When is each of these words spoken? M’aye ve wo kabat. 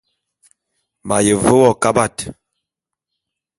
M’aye 1.07 1.33
ve 1.41 1.51
wo 1.61 1.71
kabat. 1.83 2.17